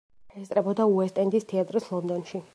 [0.43, 2.49] ესწრებოდა უესტ-ენდის თეატრს ლონდონში.